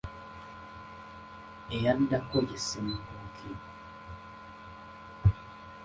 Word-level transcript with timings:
Eyaddako 1.75 2.37
ye 2.47 2.57
Ssemakookiro. 2.63 3.61